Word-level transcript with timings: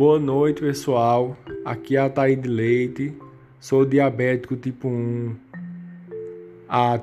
Boa 0.00 0.18
noite, 0.18 0.62
pessoal. 0.62 1.36
Aqui 1.62 1.94
é 1.94 2.00
a 2.00 2.08
Taíde 2.08 2.48
Leite. 2.48 3.14
Sou 3.60 3.84
diabético 3.84 4.56
tipo 4.56 4.88
1 4.88 5.36
há 6.66 6.98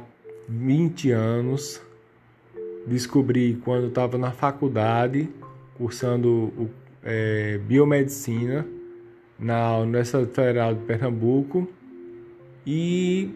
20 0.50 1.12
anos. 1.12 1.80
Descobri 2.88 3.62
quando 3.64 3.90
estava 3.90 4.18
na 4.18 4.32
faculdade, 4.32 5.30
cursando 5.78 6.72
é, 7.04 7.60
biomedicina 7.60 8.66
na 9.38 9.78
Universidade 9.78 10.32
Federal 10.32 10.74
de 10.74 10.82
Pernambuco. 10.82 11.70
E 12.66 13.30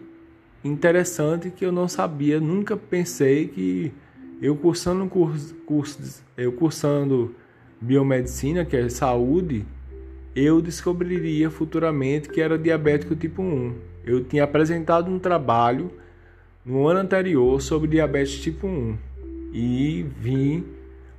interessante 0.64 1.50
que 1.50 1.64
eu 1.64 1.70
não 1.70 1.86
sabia, 1.86 2.40
nunca 2.40 2.76
pensei 2.76 3.46
que 3.46 3.92
eu 4.42 4.56
cursando 4.56 5.06
curso, 5.06 5.54
curso 5.64 6.24
eu 6.36 6.50
cursando 6.50 7.32
biomedicina, 7.82 8.64
que 8.64 8.76
é 8.76 8.88
saúde, 8.88 9.66
eu 10.34 10.62
descobriria 10.62 11.50
futuramente 11.50 12.28
que 12.28 12.40
era 12.40 12.56
diabético 12.56 13.14
tipo 13.14 13.42
1. 13.42 13.74
Eu 14.04 14.24
tinha 14.24 14.44
apresentado 14.44 15.10
um 15.10 15.18
trabalho 15.18 15.90
no 16.64 16.86
ano 16.86 17.00
anterior 17.00 17.60
sobre 17.60 17.88
diabetes 17.88 18.40
tipo 18.40 18.66
1 18.66 18.96
e 19.52 20.06
vim 20.18 20.64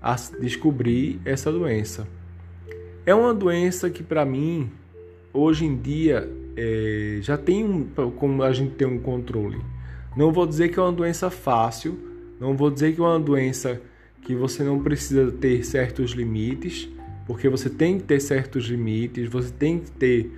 a 0.01 0.15
descobrir 0.39 1.19
essa 1.25 1.51
doença. 1.51 2.07
É 3.05 3.13
uma 3.13 3.33
doença 3.33 3.89
que 3.89 4.01
para 4.01 4.25
mim 4.25 4.71
hoje 5.33 5.65
em 5.65 5.75
dia 5.75 6.29
é, 6.55 7.19
já 7.21 7.37
tem 7.37 7.63
um, 7.63 7.85
como 8.15 8.41
a 8.41 8.51
gente 8.53 8.75
tem 8.75 8.87
um 8.87 8.99
controle. 8.99 9.59
Não 10.15 10.31
vou 10.31 10.47
dizer 10.47 10.69
que 10.69 10.79
é 10.79 10.81
uma 10.81 10.91
doença 10.91 11.29
fácil, 11.29 11.97
não 12.39 12.55
vou 12.55 12.71
dizer 12.71 12.95
que 12.95 13.01
é 13.01 13.03
uma 13.03 13.19
doença 13.19 13.81
que 14.23 14.35
você 14.35 14.63
não 14.63 14.81
precisa 14.81 15.31
ter 15.31 15.63
certos 15.63 16.11
limites, 16.11 16.89
porque 17.25 17.49
você 17.49 17.69
tem 17.69 17.97
que 17.97 18.03
ter 18.03 18.19
certos 18.19 18.65
limites, 18.65 19.29
você 19.29 19.51
tem 19.51 19.79
que 19.79 19.91
ter 19.91 20.31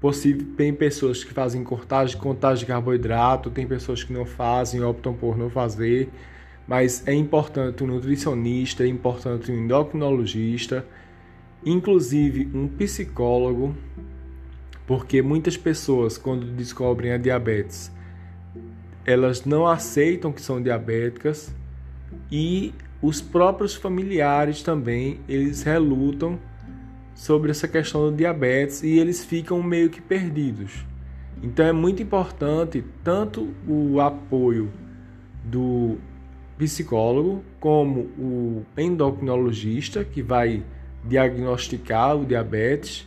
possível 0.00 0.46
tem 0.56 0.72
pessoas 0.72 1.24
que 1.24 1.32
fazem 1.32 1.64
cortagem, 1.64 2.16
contagem 2.18 2.60
de 2.60 2.66
carboidrato, 2.66 3.50
tem 3.50 3.66
pessoas 3.66 4.04
que 4.04 4.12
não 4.12 4.24
fazem, 4.24 4.82
optam 4.82 5.14
por 5.14 5.36
não 5.36 5.50
fazer, 5.50 6.08
mas 6.68 7.06
é 7.06 7.14
importante 7.14 7.82
um 7.82 7.86
nutricionista, 7.86 8.84
é 8.84 8.86
importante 8.86 9.50
um 9.50 9.64
endocrinologista, 9.64 10.84
inclusive 11.64 12.48
um 12.54 12.68
psicólogo, 12.68 13.74
porque 14.86 15.22
muitas 15.22 15.56
pessoas 15.56 16.18
quando 16.18 16.46
descobrem 16.46 17.12
a 17.12 17.18
diabetes, 17.18 17.90
elas 19.04 19.44
não 19.44 19.66
aceitam 19.66 20.32
que 20.32 20.42
são 20.42 20.60
diabéticas 20.60 21.54
e 22.30 22.72
os 23.06 23.20
próprios 23.20 23.76
familiares 23.76 24.62
também, 24.62 25.20
eles 25.28 25.62
relutam 25.62 26.40
sobre 27.14 27.52
essa 27.52 27.68
questão 27.68 28.10
do 28.10 28.16
diabetes 28.16 28.82
e 28.82 28.98
eles 28.98 29.24
ficam 29.24 29.62
meio 29.62 29.88
que 29.88 30.00
perdidos. 30.00 30.84
Então 31.40 31.64
é 31.64 31.70
muito 31.70 32.02
importante 32.02 32.84
tanto 33.04 33.54
o 33.68 34.00
apoio 34.00 34.72
do 35.44 35.98
psicólogo 36.58 37.44
como 37.60 38.00
o 38.18 38.66
endocrinologista 38.76 40.02
que 40.02 40.20
vai 40.20 40.64
diagnosticar 41.04 42.16
o 42.16 42.24
diabetes 42.24 43.06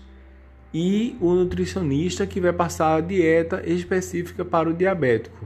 e 0.73 1.17
o 1.19 1.33
nutricionista 1.33 2.25
que 2.25 2.39
vai 2.39 2.53
passar 2.53 2.95
a 2.95 3.01
dieta 3.01 3.61
específica 3.65 4.45
para 4.45 4.69
o 4.69 4.73
diabético. 4.73 5.45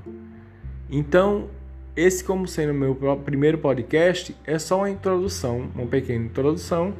Então, 0.91 1.49
esse, 1.95 2.23
como 2.23 2.47
sendo 2.47 2.73
meu 2.73 2.95
primeiro 3.23 3.57
podcast, 3.57 4.35
é 4.45 4.57
só 4.57 4.79
uma 4.79 4.89
introdução, 4.89 5.69
uma 5.75 5.85
pequena 5.85 6.25
introdução. 6.25 6.93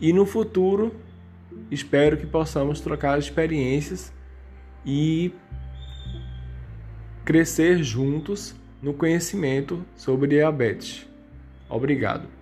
E 0.00 0.12
no 0.12 0.26
futuro, 0.26 0.94
espero 1.70 2.16
que 2.16 2.26
possamos 2.26 2.80
trocar 2.80 3.18
experiências 3.18 4.12
e 4.84 5.32
crescer 7.24 7.82
juntos 7.82 8.54
no 8.82 8.92
conhecimento 8.92 9.82
sobre 9.96 10.28
diabetes. 10.28 11.06
Obrigado. 11.68 12.41